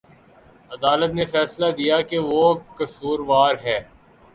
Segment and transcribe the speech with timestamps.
[0.71, 3.79] عدالت نے فیصلہ دیا کہ وہ قصوروار ہے